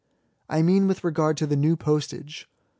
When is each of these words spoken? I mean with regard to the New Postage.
I 0.49 0.63
mean 0.63 0.87
with 0.87 1.03
regard 1.03 1.37
to 1.37 1.45
the 1.45 1.55
New 1.55 1.75
Postage. 1.75 2.49